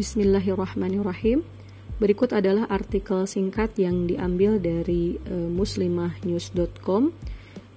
[0.00, 1.44] Bismillahirrahmanirrahim.
[2.00, 7.12] Berikut adalah artikel singkat yang diambil dari uh, muslimahnews.com,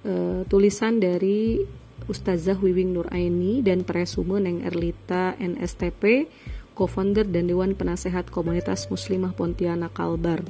[0.08, 1.60] uh, tulisan dari
[2.08, 6.24] Ustazah Wiwing Nuraini dan Presume Neng Erlita NSTP,
[6.72, 10.40] co-founder dan Dewan Penasehat Komunitas Muslimah Pontianak Kalbar.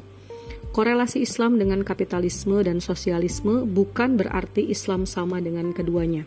[0.71, 6.22] Korelasi Islam dengan kapitalisme dan sosialisme bukan berarti Islam sama dengan keduanya.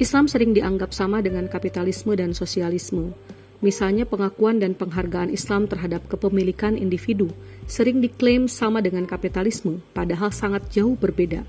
[0.00, 3.12] Islam sering dianggap sama dengan kapitalisme dan sosialisme.
[3.60, 7.28] Misalnya pengakuan dan penghargaan Islam terhadap kepemilikan individu
[7.68, 11.44] sering diklaim sama dengan kapitalisme, padahal sangat jauh berbeda.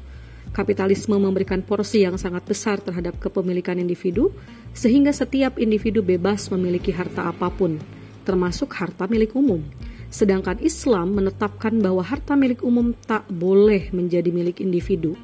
[0.51, 4.35] Kapitalisme memberikan porsi yang sangat besar terhadap kepemilikan individu,
[4.75, 7.79] sehingga setiap individu bebas memiliki harta apa pun,
[8.27, 9.63] termasuk harta milik umum.
[10.12, 15.15] Sedangkan Islam menetapkan bahwa harta milik umum tak boleh menjadi milik individu.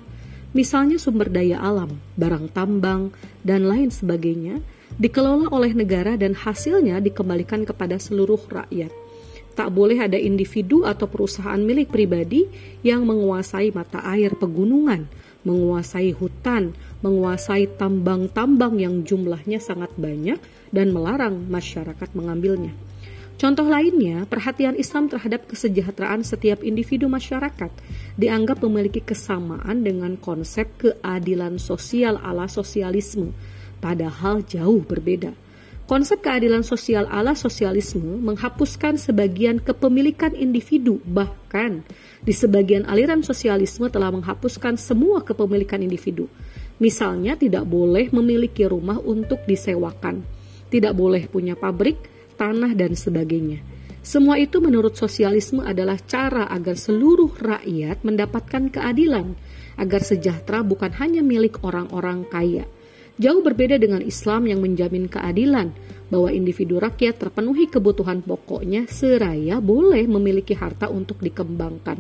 [0.56, 3.12] Misalnya sumber daya alam, barang tambang,
[3.44, 4.64] dan lain sebagainya–
[4.98, 8.90] dikelola oleh negara dan hasilnya dikembalikan kepada seluruh rakyat.
[9.58, 12.46] Tak boleh ada individu atau perusahaan milik pribadi
[12.86, 15.10] yang menguasai mata air pegunungan,
[15.42, 20.38] menguasai hutan, menguasai tambang-tambang yang jumlahnya sangat banyak
[20.70, 22.74] dan melarang masyarakat mengambilnya.
[23.38, 27.70] Contoh lainnya, perhatian Islam terhadap kesejahteraan setiap individu masyarakat
[28.18, 33.38] dianggap memiliki kesamaan dengan konsep keadilan sosial ala sosialisme
[33.80, 35.34] padahal jauh berbeda.
[35.88, 41.80] Konsep keadilan sosial ala sosialisme menghapuskan sebagian kepemilikan individu, bahkan
[42.20, 46.28] di sebagian aliran sosialisme telah menghapuskan semua kepemilikan individu.
[46.84, 50.28] Misalnya tidak boleh memiliki rumah untuk disewakan,
[50.68, 51.96] tidak boleh punya pabrik,
[52.36, 53.64] tanah dan sebagainya.
[54.04, 59.40] Semua itu menurut sosialisme adalah cara agar seluruh rakyat mendapatkan keadilan,
[59.80, 62.68] agar sejahtera bukan hanya milik orang-orang kaya
[63.18, 65.74] Jauh berbeda dengan Islam yang menjamin keadilan,
[66.08, 72.00] bahwa individu rakyat terpenuhi kebutuhan pokoknya seraya boleh memiliki harta untuk dikembangkan.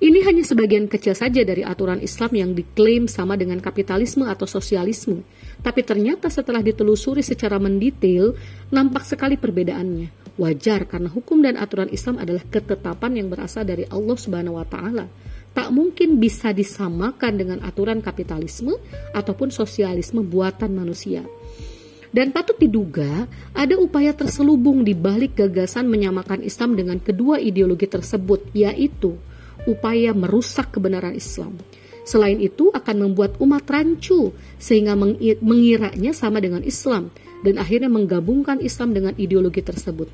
[0.00, 5.20] Ini hanya sebagian kecil saja dari aturan Islam yang diklaim sama dengan kapitalisme atau sosialisme.
[5.60, 8.32] Tapi ternyata setelah ditelusuri secara mendetail,
[8.72, 10.40] nampak sekali perbedaannya.
[10.40, 15.04] Wajar karena hukum dan aturan Islam adalah ketetapan yang berasal dari Allah Subhanahu wa taala
[15.50, 18.74] tak mungkin bisa disamakan dengan aturan kapitalisme
[19.14, 21.26] ataupun sosialisme buatan manusia.
[22.10, 28.50] Dan patut diduga ada upaya terselubung di balik gagasan menyamakan Islam dengan kedua ideologi tersebut,
[28.50, 29.14] yaitu
[29.62, 31.54] upaya merusak kebenaran Islam.
[32.02, 34.98] Selain itu akan membuat umat rancu sehingga
[35.38, 37.14] mengiranya sama dengan Islam
[37.46, 40.10] dan akhirnya menggabungkan Islam dengan ideologi tersebut.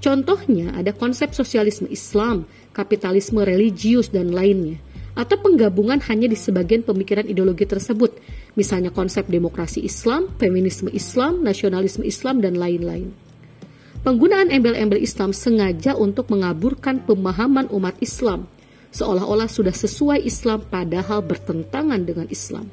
[0.00, 2.44] Contohnya ada konsep sosialisme Islam,
[2.76, 4.78] kapitalisme religius, dan lainnya.
[5.16, 8.20] Atau penggabungan hanya di sebagian pemikiran ideologi tersebut,
[8.52, 13.16] misalnya konsep demokrasi Islam, feminisme Islam, nasionalisme Islam, dan lain-lain.
[14.04, 18.44] Penggunaan embel-embel Islam sengaja untuk mengaburkan pemahaman umat Islam,
[18.92, 22.68] seolah-olah sudah sesuai Islam padahal bertentangan dengan Islam.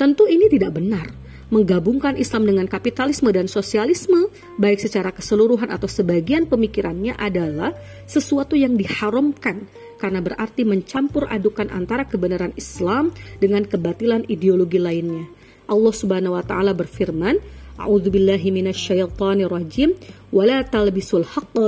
[0.00, 1.12] Tentu ini tidak benar,
[1.48, 7.70] menggabungkan Islam dengan kapitalisme dan sosialisme, baik secara keseluruhan atau sebagian pemikirannya adalah
[8.10, 15.24] sesuatu yang diharamkan karena berarti mencampur adukan antara kebenaran Islam dengan kebatilan ideologi lainnya.
[15.66, 17.38] Allah Subhanahu wa taala berfirman,
[17.76, 19.52] A'udzubillahi minasyaitonir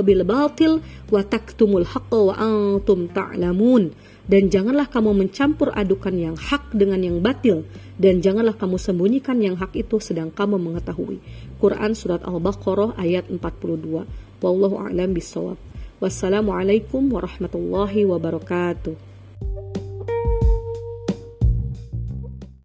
[0.05, 3.89] bil batil wa taktumul haqqo wa antum ta'lamun.
[4.29, 7.65] Dan janganlah kamu mencampur adukan yang hak dengan yang batil
[7.97, 11.17] dan janganlah kamu sembunyikan yang hak itu sedang kamu mengetahui.
[11.57, 14.05] Quran surat Al-Baqarah ayat 42.
[14.37, 15.57] Wallahu a'lam bisawab.
[15.97, 19.08] Wassalamualaikum warahmatullahi wabarakatuh.